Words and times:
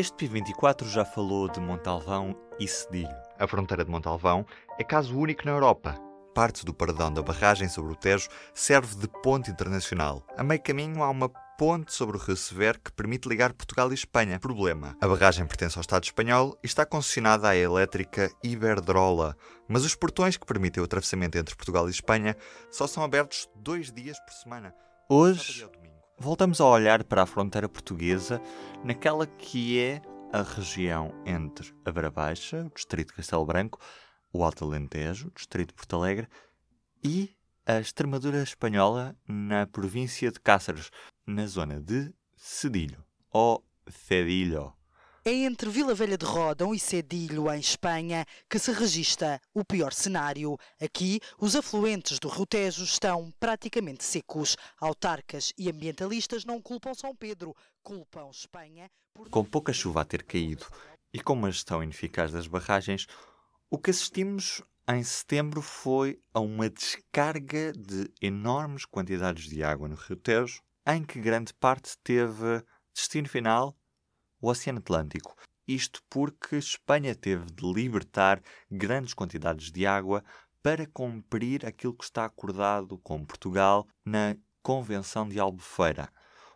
Este 0.00 0.16
P24 0.26 0.86
já 0.86 1.04
falou 1.04 1.46
de 1.46 1.60
Montalvão 1.60 2.34
e 2.58 2.66
Cedilho. 2.66 3.14
A 3.38 3.46
fronteira 3.46 3.84
de 3.84 3.90
Montalvão 3.90 4.46
é 4.78 4.82
caso 4.82 5.14
único 5.14 5.44
na 5.44 5.50
Europa. 5.50 5.94
Parte 6.34 6.64
do 6.64 6.72
paradão 6.72 7.12
da 7.12 7.20
barragem 7.20 7.68
sobre 7.68 7.92
o 7.92 7.94
Tejo 7.94 8.26
serve 8.54 8.96
de 8.96 9.06
ponte 9.22 9.50
internacional. 9.50 10.24
A 10.38 10.42
meio 10.42 10.62
caminho 10.62 11.02
há 11.02 11.10
uma 11.10 11.28
ponte 11.58 11.92
sobre 11.92 12.16
o 12.16 12.18
Rio 12.18 12.34
Severo 12.34 12.80
que 12.80 12.90
permite 12.90 13.28
ligar 13.28 13.52
Portugal 13.52 13.90
e 13.90 13.94
Espanha. 13.94 14.40
Problema: 14.40 14.96
a 15.02 15.06
barragem 15.06 15.44
pertence 15.44 15.76
ao 15.76 15.82
Estado 15.82 16.04
espanhol 16.04 16.58
e 16.64 16.66
está 16.66 16.86
concessionada 16.86 17.50
à 17.50 17.54
elétrica 17.54 18.30
Iberdrola, 18.42 19.36
mas 19.68 19.84
os 19.84 19.94
portões 19.94 20.38
que 20.38 20.46
permitem 20.46 20.80
o 20.80 20.86
atravessamento 20.86 21.36
entre 21.36 21.54
Portugal 21.54 21.86
e 21.86 21.90
Espanha 21.90 22.34
só 22.70 22.86
são 22.86 23.04
abertos 23.04 23.50
dois 23.54 23.92
dias 23.92 24.18
por 24.20 24.32
semana. 24.32 24.74
Hoje 25.10 25.68
voltamos 26.20 26.60
a 26.60 26.66
olhar 26.66 27.02
para 27.02 27.22
a 27.22 27.26
fronteira 27.26 27.66
portuguesa 27.66 28.42
naquela 28.84 29.26
que 29.26 29.80
é 29.80 30.02
a 30.30 30.42
região 30.42 31.12
entre 31.24 31.74
a 31.84 31.90
Beira 31.90 32.10
Baixa, 32.10 32.66
o 32.66 32.74
distrito 32.74 33.08
de 33.08 33.14
Castelo 33.14 33.46
Branco, 33.46 33.80
o 34.30 34.44
Alto 34.44 34.66
Alentejo, 34.66 35.28
o 35.28 35.30
distrito 35.32 35.68
de 35.68 35.74
Porto 35.74 35.96
Alegre 35.96 36.28
e 37.02 37.34
a 37.66 37.80
Extremadura 37.80 38.42
espanhola 38.42 39.16
na 39.26 39.66
província 39.66 40.30
de 40.30 40.38
Cáceres, 40.38 40.90
na 41.26 41.46
zona 41.46 41.80
de 41.80 42.12
Cedilho, 42.36 43.02
ou 43.30 43.64
Cedilho. 43.88 44.74
É 45.22 45.30
entre 45.30 45.68
Vila 45.68 45.94
Velha 45.94 46.16
de 46.16 46.24
Rodão 46.24 46.74
e 46.74 46.78
Cedilho, 46.78 47.52
em 47.52 47.60
Espanha, 47.60 48.24
que 48.48 48.58
se 48.58 48.72
registra 48.72 49.38
o 49.52 49.62
pior 49.62 49.92
cenário. 49.92 50.56
Aqui, 50.80 51.20
os 51.38 51.54
afluentes 51.54 52.18
do 52.18 52.26
Rio 52.26 52.46
Tejo 52.46 52.84
estão 52.84 53.30
praticamente 53.38 54.02
secos. 54.02 54.56
Autarcas 54.80 55.52
e 55.58 55.68
ambientalistas 55.68 56.46
não 56.46 56.58
culpam 56.58 56.94
São 56.94 57.14
Pedro, 57.14 57.54
culpam 57.82 58.30
Espanha. 58.30 58.90
Por... 59.12 59.28
Com 59.28 59.44
pouca 59.44 59.74
chuva 59.74 60.00
a 60.00 60.04
ter 60.06 60.22
caído 60.22 60.66
e 61.12 61.20
com 61.20 61.34
uma 61.34 61.52
gestão 61.52 61.82
ineficaz 61.82 62.32
das 62.32 62.46
barragens, 62.46 63.06
o 63.68 63.76
que 63.76 63.90
assistimos 63.90 64.62
em 64.88 65.02
setembro 65.02 65.60
foi 65.60 66.18
a 66.32 66.40
uma 66.40 66.70
descarga 66.70 67.72
de 67.72 68.10
enormes 68.22 68.86
quantidades 68.86 69.50
de 69.50 69.62
água 69.62 69.86
no 69.86 69.96
Rio 69.96 70.16
Tejo, 70.16 70.62
em 70.86 71.04
que 71.04 71.20
grande 71.20 71.52
parte 71.52 71.98
teve 72.02 72.64
destino 72.94 73.28
final 73.28 73.76
o 74.40 74.48
Oceano 74.48 74.78
Atlântico. 74.78 75.36
Isto 75.66 76.02
porque 76.08 76.56
Espanha 76.56 77.14
teve 77.14 77.46
de 77.46 77.72
libertar 77.72 78.42
grandes 78.70 79.14
quantidades 79.14 79.70
de 79.70 79.86
água 79.86 80.24
para 80.62 80.86
cumprir 80.86 81.64
aquilo 81.64 81.94
que 81.94 82.04
está 82.04 82.24
acordado 82.24 82.98
com 82.98 83.24
Portugal 83.24 83.86
na 84.04 84.36
Convenção 84.62 85.28
de 85.28 85.38
Albufeira. 85.38 86.10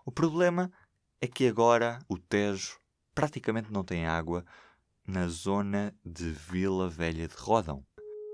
O 0.04 0.10
problema 0.10 0.70
é 1.20 1.26
que 1.26 1.46
agora 1.46 1.98
o 2.08 2.18
Tejo 2.18 2.78
praticamente 3.14 3.72
não 3.72 3.84
tem 3.84 4.06
água 4.06 4.44
na 5.06 5.28
zona 5.28 5.94
de 6.04 6.30
Vila 6.30 6.88
Velha 6.88 7.28
de 7.28 7.34
Rodão. 7.36 7.84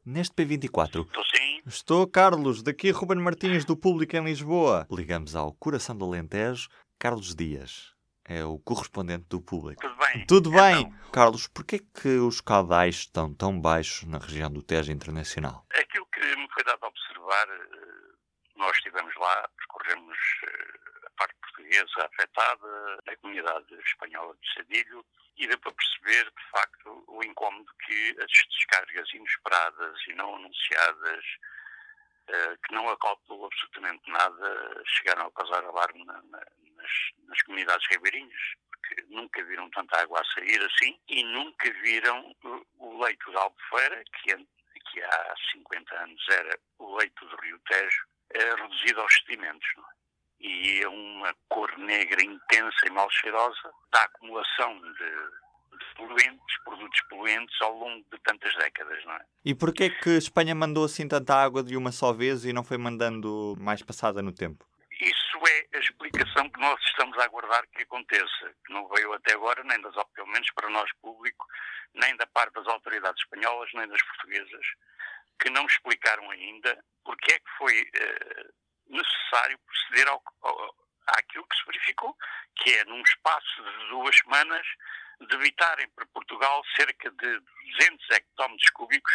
Neste 0.05 0.35
P24. 0.35 1.05
Estou 1.05 1.25
sim. 1.37 1.61
Estou, 1.67 2.07
Carlos, 2.07 2.63
daqui 2.63 2.91
Ruben 2.91 3.19
Martins, 3.19 3.65
do 3.65 3.77
Público 3.77 4.17
em 4.17 4.25
Lisboa. 4.25 4.87
Ligamos 4.91 5.37
ao 5.37 5.53
coração 5.53 5.97
do 5.97 6.07
Alentejo, 6.07 6.69
Carlos 6.99 7.35
Dias 7.35 8.00
é 8.31 8.45
o 8.45 8.61
correspondente 8.61 9.27
do 9.29 9.41
público. 9.41 9.83
Tudo 9.83 9.97
bem? 9.97 10.27
Tudo 10.27 10.51
bem. 10.53 10.81
Então... 10.83 11.11
Carlos, 11.11 11.49
porquê 11.49 11.81
que 11.81 12.09
os 12.19 12.41
caudais 12.41 12.95
estão 12.95 13.35
tão 13.35 13.61
baixos 13.61 14.07
na 14.07 14.19
região 14.19 14.49
do 14.49 14.63
Tejo 14.63 14.93
Internacional? 14.93 15.67
Aquilo 15.75 16.07
que 16.07 16.21
me 16.37 16.49
foi 16.55 16.63
dado 16.63 16.85
a 16.85 16.87
observar, 16.87 17.49
eh, 17.49 18.15
nós 18.55 18.77
estivemos 18.77 19.13
lá, 19.17 19.49
percorremos 19.59 20.17
eh, 20.45 21.07
a 21.07 21.11
parte 21.19 21.35
portuguesa 21.41 22.07
afetada, 22.07 23.03
a 23.09 23.17
comunidade 23.17 23.75
espanhola 23.85 24.37
de 24.41 24.53
Cedilho, 24.55 25.05
e 25.37 25.49
deu 25.49 25.59
para 25.59 25.73
perceber, 25.73 26.25
de 26.27 26.51
facto, 26.53 27.05
o 27.09 27.25
incómodo 27.25 27.67
que 27.85 28.17
as 28.23 28.31
descargas 28.57 29.13
inesperadas 29.13 29.99
e 30.07 30.13
não 30.15 30.37
anunciadas 30.37 31.25
eh, 32.29 32.57
que 32.65 32.75
não 32.75 32.89
acautelou 32.91 33.47
absolutamente 33.47 34.09
nada, 34.09 34.83
chegaram 34.87 35.27
a 35.27 35.33
causar 35.33 35.65
alarme 35.65 36.05
na, 36.05 36.23
na, 36.31 36.41
nas, 37.17 37.29
nas, 37.29 37.43
comunidades 37.43 37.87
ribeirinhas, 37.89 38.41
porque 38.71 39.05
nunca 39.09 39.45
viram 39.45 39.71
tanta 39.71 40.01
água 40.01 40.21
a 40.21 40.25
sair 40.35 40.61
assim 40.63 40.99
e 41.09 41.23
nunca 41.25 41.73
viram 41.83 42.35
o, 42.45 42.67
o 42.79 43.05
leito 43.05 43.31
da 43.33 43.41
Albufeira, 43.43 44.03
que, 44.23 44.37
que 44.91 45.03
há 45.03 45.35
50 45.53 45.95
anos 46.03 46.29
era 46.31 46.59
o 46.79 46.97
leito 46.97 47.27
do 47.27 47.37
Rio 47.37 47.59
Tejo, 47.69 48.07
é 48.31 48.55
reduzido 48.55 49.01
aos 49.01 49.15
sedimentos. 49.15 49.69
Não 49.77 49.85
é? 49.85 50.01
E 50.43 50.83
é 50.83 50.89
uma 50.89 51.35
cor 51.49 51.77
negra 51.79 52.23
intensa 52.23 52.87
e 52.87 52.91
mal 52.91 53.11
cheirosa 53.11 53.71
da 53.93 54.05
acumulação 54.05 54.81
de 54.93 55.41
poluentes, 56.01 56.59
produtos 56.65 57.01
poluentes 57.09 57.61
ao 57.61 57.77
longo 57.77 58.05
de 58.11 58.19
tantas 58.21 58.55
décadas, 58.57 59.05
não 59.05 59.13
é? 59.13 59.25
E 59.45 59.55
porquê 59.55 59.91
que 59.91 60.11
Espanha 60.11 60.55
mandou 60.55 60.85
assim 60.85 61.07
tanta 61.07 61.35
água 61.35 61.63
de 61.63 61.77
uma 61.77 61.93
só 61.93 62.13
vez 62.13 62.45
e 62.45 62.53
não 62.53 62.65
foi 62.65 62.79
mandando 62.79 63.55
mais 63.59 63.83
passada 63.83 64.23
no 64.23 64.33
tempo? 64.33 64.65
Explicação 65.81 66.49
que 66.51 66.61
nós 66.61 66.81
estamos 66.83 67.17
a 67.19 67.25
aguardar 67.25 67.67
que 67.69 67.83
aconteça, 67.83 68.55
que 68.65 68.73
não 68.73 68.87
veio 68.89 69.13
até 69.15 69.33
agora, 69.33 69.63
nem 69.65 69.81
das, 69.81 69.95
pelo 70.15 70.29
menos 70.29 70.51
para 70.53 70.69
nós 70.69 70.91
público, 71.01 71.47
nem 71.95 72.15
da 72.17 72.27
parte 72.27 72.55
das 72.55 72.67
autoridades 72.69 73.23
espanholas, 73.23 73.71
nem 73.75 73.89
das 73.89 74.03
portuguesas, 74.03 74.67
que 75.41 75.51
não 75.51 75.65
explicaram 75.67 76.31
ainda 76.31 76.85
porque 77.05 77.33
é 77.33 77.39
que 77.39 77.51
foi 77.57 77.83
uh, 77.83 78.53
necessário 78.89 79.59
proceder 79.59 80.09
ao, 80.09 80.23
ao, 80.43 80.75
àquilo 81.19 81.47
que 81.47 81.57
se 81.57 81.67
verificou, 81.67 82.17
que 82.57 82.75
é 82.77 82.85
num 82.85 83.03
espaço 83.03 83.63
de 83.63 83.89
duas 83.89 84.17
semanas 84.19 84.67
debitarem 85.29 85.89
para 85.91 86.07
Portugal 86.07 86.63
cerca 86.77 87.11
de 87.11 87.41
200 87.79 88.11
hectómetros 88.11 88.71
cúbicos, 88.71 89.13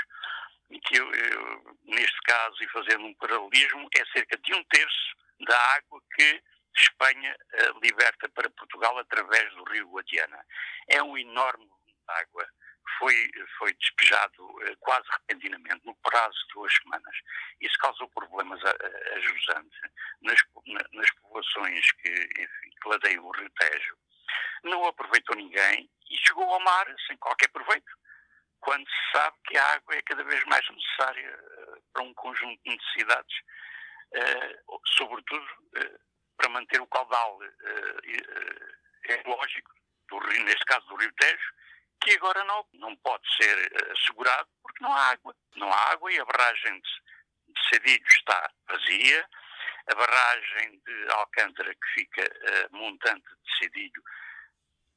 que 0.84 0.98
eu, 0.98 1.14
eu, 1.14 1.78
neste 1.86 2.20
caso, 2.22 2.56
e 2.62 2.68
fazendo 2.70 3.06
um 3.06 3.14
paralelismo, 3.16 3.88
é 3.96 4.06
cerca 4.08 4.38
de 4.38 4.54
um 4.54 4.64
terço 4.66 5.16
da 5.42 5.58
água 5.76 6.02
que 6.16 6.44
Espanha 6.78 7.36
uh, 7.36 7.80
liberta 7.80 8.28
para 8.30 8.50
Portugal 8.50 8.98
através 8.98 9.54
do 9.56 9.64
rio 9.66 9.90
Guadiana. 9.90 10.46
É 10.90 11.02
um 11.02 11.18
enorme 11.18 11.66
de 11.66 11.96
água. 12.08 12.48
Foi, 13.00 13.30
foi 13.58 13.74
despejado 13.74 14.46
uh, 14.46 14.78
quase 14.80 15.08
repentinamente, 15.12 15.86
no 15.86 15.96
prazo 15.96 16.38
de 16.48 16.54
duas 16.54 16.74
semanas. 16.74 17.16
Isso 17.62 17.78
causou 17.80 18.10
problemas 18.10 18.64
a, 18.64 18.70
a, 18.70 19.16
a 19.16 19.20
jusante 19.20 19.80
nas, 20.22 20.40
na, 20.68 20.82
nas 20.94 21.12
populações 21.12 21.92
que, 21.94 22.10
enfim, 22.10 22.70
que 22.82 22.90
ladeiam 22.90 23.26
o 23.26 23.32
Rio 23.32 23.50
Tejo. 23.52 23.98
Não 24.64 24.86
aproveitou 24.86 25.36
ninguém 25.36 25.90
e 26.10 26.18
chegou 26.18 26.44
ao 26.44 26.60
mar 26.60 26.86
sem 27.08 27.18
qualquer 27.18 27.50
proveito, 27.50 27.92
quando 28.60 28.88
se 28.88 29.12
sabe 29.12 29.38
que 29.48 29.58
a 29.58 29.74
água 29.74 29.96
é 29.96 30.02
cada 30.02 30.24
vez 30.24 30.44
mais 30.46 30.68
necessária 30.70 31.38
uh, 31.38 31.82
para 31.94 32.04
um 32.04 32.14
conjunto 32.14 32.62
de 32.64 32.72
necessidades, 32.72 33.36
sobretudo 34.98 35.46
manter 36.56 36.82
o 36.82 36.88
caudal 36.88 37.40
ecológico, 39.04 39.72
do 40.10 40.18
rio, 40.20 40.44
neste 40.44 40.66
caso 40.66 40.86
do 40.88 40.96
Rio 40.96 41.12
Tejo, 41.14 41.54
que 42.02 42.12
agora 42.12 42.44
não, 42.44 42.66
não 42.74 42.96
pode 42.98 43.24
ser 43.36 43.92
assegurado 43.92 44.50
porque 44.62 44.84
não 44.84 44.94
há 44.94 45.12
água. 45.12 45.36
Não 45.56 45.72
há 45.72 45.92
água 45.92 46.12
e 46.12 46.20
a 46.20 46.26
barragem 46.26 46.80
de, 46.80 47.54
de 47.54 47.70
Cedilho 47.70 48.08
está 48.08 48.52
vazia, 48.68 49.30
a 49.88 49.96
barragem 49.96 50.80
de 50.86 51.12
Alcântara, 51.12 51.74
que 51.74 51.88
fica 51.94 52.70
montante 52.72 53.28
de 53.28 53.58
Cedilho, 53.58 54.04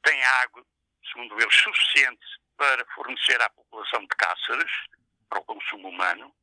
tem 0.03 0.25
água 0.25 0.65
segundo 1.13 1.41
eles, 1.41 1.55
suficiente 1.55 2.27
para 2.57 2.85
fornecer 2.95 3.41
à 3.41 3.51
população 3.51 4.01
de 4.03 4.09
Cáceres, 4.09 4.73
para 5.29 5.41
o 5.41 5.45
consumo 5.45 5.89
humano, 5.89 6.35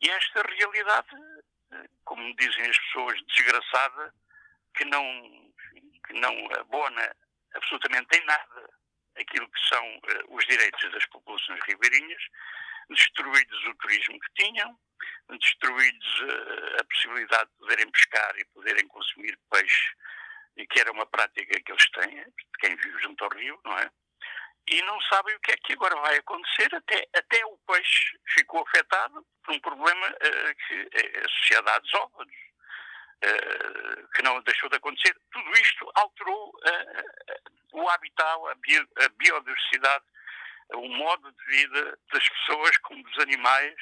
e 0.00 0.08
esta 0.10 0.42
realidade, 0.42 1.16
como 2.04 2.34
dizem 2.36 2.70
as 2.70 2.78
pessoas, 2.78 3.20
desgraçada, 3.26 4.14
que 4.78 4.84
não, 4.84 5.52
que 6.06 6.14
não 6.14 6.32
abona 6.60 7.14
absolutamente 7.54 8.16
em 8.16 8.24
nada 8.24 8.70
aquilo 9.16 9.50
que 9.50 9.68
são 9.68 9.84
uh, 9.84 10.36
os 10.36 10.46
direitos 10.46 10.92
das 10.92 11.04
populações 11.06 11.60
ribeirinhas, 11.64 12.22
destruídos 12.88 13.66
o 13.66 13.74
turismo 13.74 14.18
que 14.20 14.44
tinham, 14.44 14.78
destruídos 15.28 16.20
uh, 16.20 16.80
a 16.80 16.84
possibilidade 16.84 17.50
de 17.50 17.56
poderem 17.58 17.90
pescar 17.90 18.38
e 18.38 18.44
poderem 18.46 18.86
consumir 18.86 19.36
peixe 19.50 19.94
que 20.70 20.80
era 20.80 20.90
uma 20.90 21.06
prática 21.06 21.60
que 21.60 21.72
eles 21.72 21.90
têm, 21.90 22.24
quem 22.58 22.74
vive 22.76 23.02
junto 23.02 23.22
ao 23.24 23.30
rio, 23.30 23.60
não 23.64 23.78
é? 23.78 23.90
E 24.70 24.82
não 24.82 25.00
sabem 25.02 25.34
o 25.34 25.40
que 25.40 25.52
é 25.52 25.56
que 25.56 25.72
agora 25.72 25.96
vai 26.00 26.16
acontecer, 26.16 26.74
até, 26.74 27.08
até 27.14 27.46
o 27.46 27.56
peixe 27.58 28.18
ficou 28.34 28.62
afetado 28.62 29.24
por 29.44 29.54
um 29.54 29.60
problema 29.60 30.08
uh, 30.08 30.54
que 30.66 30.88
é 30.92 31.24
associado 31.24 31.70
uh, 31.70 32.26
que 34.14 34.22
não 34.22 34.40
deixou 34.42 34.68
de 34.68 34.76
acontecer. 34.76 35.16
Tudo 35.32 35.50
isto 35.52 35.90
alterou 35.94 36.48
uh, 36.48 37.80
o 37.80 37.88
habitat, 37.90 38.38
a 38.48 39.08
biodiversidade, 39.18 40.04
o 40.74 40.88
modo 40.88 41.32
de 41.32 41.44
vida 41.46 41.98
das 42.12 42.28
pessoas 42.28 42.76
como 42.78 43.02
dos 43.02 43.18
animais, 43.18 43.74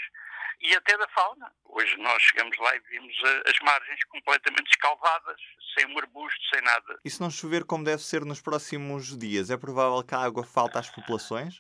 e 0.61 0.75
até 0.75 0.97
da 0.97 1.09
fauna. 1.09 1.53
Hoje 1.65 1.97
nós 1.99 2.23
chegamos 2.23 2.57
lá 2.59 2.75
e 2.75 2.81
vimos 2.81 3.15
as 3.47 3.59
margens 3.61 4.05
completamente 4.05 4.69
escalvadas, 4.71 5.41
sem 5.77 5.87
um 5.87 5.99
arbusto, 5.99 6.41
sem 6.53 6.63
nada. 6.63 6.99
E 7.05 7.11
se 7.11 7.21
não 7.21 7.31
chover 7.31 7.65
como 7.65 7.85
deve 7.85 8.03
ser 8.03 8.25
nos 8.25 8.41
próximos 8.41 9.17
dias, 9.17 9.51
é 9.51 9.57
provável 9.57 10.03
que 10.03 10.15
a 10.15 10.21
água 10.21 10.45
falte 10.45 10.79
às 10.79 10.89
populações? 10.89 11.57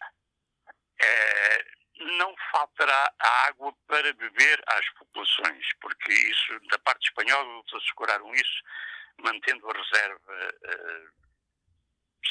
É, 1.01 1.66
não 1.99 2.35
faltará 2.51 3.13
água 3.47 3.73
para 3.87 4.13
beber 4.15 4.63
às 4.67 4.89
populações, 4.91 5.67
porque 5.81 6.13
isso, 6.13 6.61
da 6.71 6.79
parte 6.81 7.09
espanhola, 7.09 7.59
eles 7.59 7.75
asseguraram 7.75 8.35
isso, 8.35 8.63
mantendo 9.19 9.69
a 9.71 9.73
reserva 9.73 10.55
uh, 10.65 11.27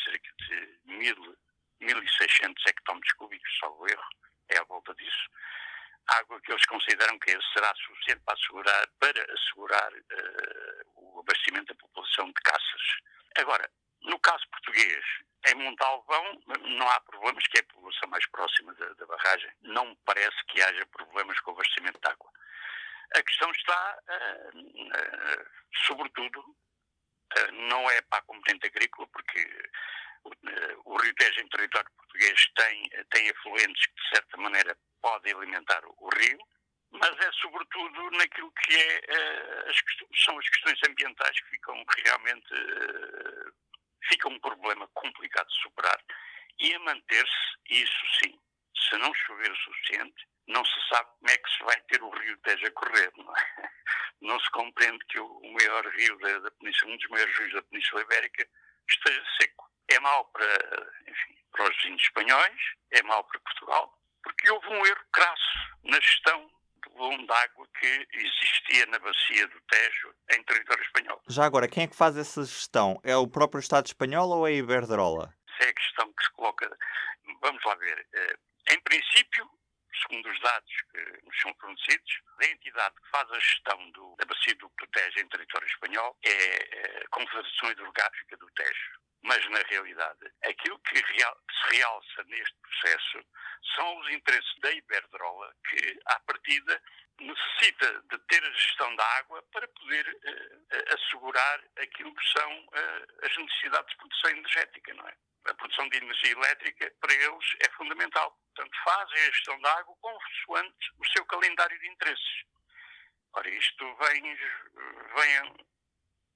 cerca 0.03 0.31
de 0.39 0.79
mil, 0.85 1.37
1.600 1.81 2.53
hectómetros 2.67 3.13
cúbicos, 3.13 3.57
salvo 3.59 3.87
erro, 3.89 4.09
é 4.49 4.57
à 4.57 4.63
volta 4.63 4.93
disso. 4.95 5.29
Água 6.07 6.39
que 6.41 6.51
eles 6.51 6.65
consideram 6.65 7.17
que 7.17 7.31
será 7.53 7.73
suficiente 7.75 8.21
para 8.23 8.35
assegurar, 8.35 8.87
para 8.99 9.33
assegurar 9.33 9.93
uh, 9.93 10.85
o 10.95 11.19
abastecimento 11.21 11.73
da 11.73 11.79
população 11.79 12.27
de 12.27 12.33
caças. 12.33 12.81
Agora, 13.37 13.69
no 14.01 14.19
caso 14.19 14.47
português, 14.49 15.03
em 15.47 15.55
Montalvão 15.55 16.41
não 16.77 16.89
há 16.89 16.99
problemas, 17.01 17.45
que 17.47 17.57
é 17.57 17.61
a 17.61 17.73
população 17.73 18.09
mais 18.09 18.25
próxima 18.27 18.73
da, 18.73 18.93
da 18.93 19.05
barragem. 19.05 19.51
Não 19.61 19.85
me 19.85 19.97
parece 20.05 20.43
que 20.47 20.61
haja 20.61 20.85
problemas 20.87 21.39
com 21.41 21.51
o 21.51 21.53
abastecimento 21.53 21.99
de 21.99 22.07
água. 22.07 22.29
A 23.15 23.23
questão 23.23 23.51
está, 23.51 23.99
uh, 24.09 24.57
uh, 24.57 25.45
sobretudo, 25.85 26.39
uh, 26.39 27.51
não 27.69 27.89
é 27.91 28.01
para 28.01 28.19
a 28.19 28.23
componente 28.23 28.67
agrícola, 28.67 29.07
porque 29.07 29.69
o 30.85 30.97
Rio 30.97 31.13
Tejo 31.15 31.39
em 31.39 31.47
território 31.49 31.91
português 31.97 32.51
tem, 32.55 32.89
tem 33.11 33.29
afluentes 33.29 33.85
que, 33.85 33.93
de 33.93 34.09
certa 34.09 34.37
maneira, 34.37 34.75
podem 34.99 35.35
alimentar 35.35 35.85
o 35.85 36.09
rio, 36.17 36.39
mas 36.89 37.11
é 37.19 37.31
sobretudo 37.33 38.09
naquilo 38.11 38.51
que 38.63 38.75
é, 38.75 39.69
as, 39.69 39.77
são 40.23 40.35
as 40.39 40.49
questões 40.49 40.79
ambientais 40.89 41.39
que 41.41 41.49
ficam 41.51 41.85
realmente 42.03 42.55
fica 44.07 44.29
um 44.29 44.39
problema 44.39 44.87
complicado 44.93 45.47
de 45.47 45.61
superar 45.61 45.99
e 46.59 46.73
a 46.73 46.79
manter-se, 46.79 47.57
isso 47.69 48.05
sim, 48.19 48.39
se 48.89 48.97
não 48.97 49.13
chover 49.13 49.51
o 49.51 49.55
suficiente, 49.57 50.27
não 50.47 50.63
se 50.63 50.87
sabe 50.89 51.09
como 51.19 51.31
é 51.31 51.37
que 51.37 51.49
se 51.49 51.63
vai 51.63 51.81
ter 51.81 52.01
o 52.01 52.09
rio 52.09 52.37
Tejo 52.39 52.67
a 52.67 52.71
correr, 52.71 53.11
não 53.17 53.35
é? 53.35 53.69
Não 54.21 54.39
se 54.39 54.49
compreende 54.51 55.05
que 55.09 55.19
o, 55.19 55.53
maior 55.53 55.85
rio 55.87 56.17
da, 56.19 56.39
da 56.39 56.51
Península, 56.51 56.93
um 56.93 56.97
dos 56.97 57.09
maiores 57.09 57.37
rios 57.37 57.53
da 57.53 57.61
Península 57.63 58.01
Ibérica, 58.01 58.47
esteja 58.89 59.23
seco. 59.39 59.69
É 59.89 59.99
mau 59.99 60.25
para, 60.31 60.45
enfim, 61.05 61.37
para 61.51 61.69
os 61.69 61.75
vizinhos 61.75 62.01
espanhóis, 62.01 62.61
é 62.91 63.03
mau 63.03 63.23
para 63.25 63.39
Portugal, 63.41 63.99
porque 64.23 64.49
houve 64.49 64.67
um 64.67 64.85
erro 64.85 65.05
crasso 65.11 65.77
na 65.83 65.99
gestão 65.99 66.49
volume 66.95 67.27
de 67.27 67.33
água 67.33 67.64
que 67.79 68.07
existia 68.13 68.85
na 68.87 68.99
bacia 68.99 69.47
do 69.47 69.61
Tejo 69.61 70.13
em 70.31 70.43
território 70.43 70.83
espanhol. 70.83 71.21
Já 71.29 71.45
agora, 71.45 71.67
quem 71.67 71.83
é 71.83 71.87
que 71.87 71.95
faz 71.95 72.17
essa 72.17 72.43
gestão? 72.43 72.99
É 73.03 73.15
o 73.15 73.27
próprio 73.27 73.59
Estado 73.59 73.87
espanhol 73.87 74.29
ou 74.29 74.47
é 74.47 74.51
a 74.51 74.53
Iberdrola? 74.53 75.33
Essa 75.49 75.67
é 75.67 75.69
a 75.69 75.73
questão 75.73 76.13
que 76.13 76.23
se 76.23 76.31
coloca. 76.31 76.77
Vamos 77.41 77.63
lá 77.63 77.75
ver. 77.75 78.07
Eh, 78.13 78.37
em 78.71 78.79
princípio, 78.81 79.49
segundo 80.01 80.29
os 80.29 80.39
dados 80.39 80.71
que 80.91 81.25
nos 81.25 81.41
são 81.41 81.53
fornecidos, 81.59 82.21
a 82.41 82.45
entidade 82.45 82.95
que 82.95 83.09
faz 83.09 83.31
a 83.31 83.39
gestão 83.39 83.91
do, 83.91 84.15
da 84.17 84.25
bacia 84.25 84.55
do 84.55 84.69
Tejo 84.91 85.19
em 85.19 85.27
território 85.29 85.67
espanhol 85.67 86.17
é 86.23 86.29
eh, 86.31 87.03
a 87.05 87.07
Confederação 87.09 87.71
Hidrográfica 87.71 88.37
do 88.37 88.47
Tejo. 88.51 89.05
Mas, 89.25 89.43
na 89.49 89.59
realidade, 89.69 90.31
aquilo 90.43 90.77
que 90.81 91.01
real, 91.01 91.35
se 91.49 91.75
realça 91.75 92.23
neste 92.25 92.55
processo 92.61 93.25
são 93.75 93.97
os 93.97 94.09
interesses 94.11 94.59
da 94.59 94.71
Iberdrola, 94.71 95.51
que, 95.67 95.99
à 96.05 96.19
partida, 96.19 96.79
necessita 97.19 98.03
de 98.03 98.19
ter 98.27 98.43
a 98.43 98.51
gestão 98.51 98.95
da 98.95 99.03
água 99.17 99.41
para 99.51 99.67
poder 99.67 100.07
uh, 100.07 100.93
assegurar 100.93 101.63
aquilo 101.77 102.13
que 102.13 102.39
são 102.39 102.65
uh, 102.65 103.25
as 103.25 103.35
necessidades 103.35 103.89
de 103.89 103.97
produção 103.97 104.29
energética, 104.29 104.93
não 104.93 105.07
é? 105.07 105.17
A 105.45 105.53
produção 105.55 105.89
de 105.89 105.97
energia 105.97 106.31
elétrica, 106.31 106.93
para 107.01 107.13
eles, 107.13 107.55
é 107.61 107.69
fundamental. 107.71 108.39
Portanto, 108.53 108.77
fazem 108.83 109.21
a 109.21 109.31
gestão 109.31 109.59
da 109.59 109.73
água 109.79 109.95
consoante 110.01 110.91
o 110.99 111.05
seu 111.07 111.25
calendário 111.25 111.79
de 111.79 111.87
interesses. 111.87 112.43
Ora, 113.33 113.49
isto 113.49 113.95
vem, 113.95 114.21
vem 115.15 115.65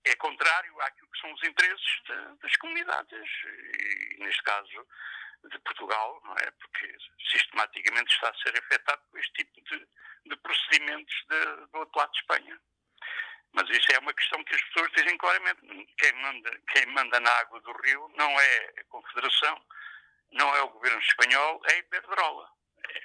é 0.10 0.16
contrário 0.16 0.82
àquilo 0.82 1.10
que 1.12 1.20
são 1.20 1.32
os 1.34 1.44
interesses 1.44 2.02
de, 2.06 2.42
das 2.42 2.56
comunidades, 2.58 3.30
e 3.46 4.18
neste 4.20 4.42
caso 4.44 4.88
de 5.44 5.60
Portugal, 5.60 6.22
não 6.26 6.34
é? 6.34 6.52
Porque 6.52 6.98
sistematicamente 7.32 8.14
está 8.14 8.30
a 8.30 8.36
ser 8.36 8.58
afetado 8.58 9.02
por 9.10 9.20
este 9.20 9.34
tipo 9.34 9.62
de, 9.62 9.88
de 10.26 10.36
procedimentos 10.38 11.16
de, 11.30 11.68
do 11.68 11.80
outro 11.80 12.00
lado 12.00 12.12
de 12.12 12.20
Espanha. 12.20 12.60
Mas 13.54 13.70
isso 13.70 13.92
é 13.94 14.00
uma 14.00 14.14
questão 14.14 14.44
que 14.44 14.56
as 14.56 14.62
pessoas 14.62 14.92
dizem 14.92 15.18
claramente. 15.18 15.62
Quem 15.98 16.14
manda, 16.14 16.62
quem 16.72 16.86
manda 16.88 17.20
na 17.20 17.32
água 17.32 17.60
do 17.62 17.72
rio 17.82 18.12
não 18.16 18.40
é 18.40 18.74
a 18.80 18.84
Confederação, 18.86 19.66
não 20.32 20.56
é 20.56 20.62
o 20.62 20.70
governo 20.70 21.00
espanhol, 21.02 21.62
é 21.66 21.74
a 21.74 21.78
Iberdrola. 21.78 22.50
É, 22.88 23.00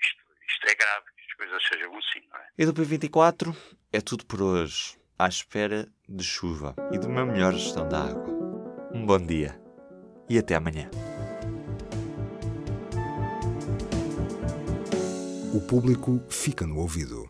isto, 0.00 0.24
isto 0.48 0.68
é 0.68 0.74
grave 0.74 1.06
que 1.16 1.22
as 1.22 1.34
coisas 1.34 1.66
sejam 1.68 1.98
assim, 1.98 2.28
não 2.28 2.38
é? 2.38 2.48
E 2.58 2.66
do 2.66 2.74
P24 2.74 3.56
é 3.92 4.00
tudo 4.00 4.26
por 4.26 4.42
hoje 4.42 5.00
à 5.18 5.28
espera 5.28 5.86
de 6.10 6.24
chuva 6.24 6.74
e 6.90 6.98
de 6.98 7.06
uma 7.06 7.24
melhor 7.24 7.52
gestão 7.52 7.88
da 7.88 8.02
água. 8.02 8.26
Um 8.92 9.06
bom 9.06 9.18
dia 9.18 9.56
e 10.28 10.36
até 10.36 10.56
amanhã. 10.56 10.90
O 15.54 15.60
público 15.60 16.20
fica 16.28 16.66
no 16.66 16.78
ouvido. 16.78 17.28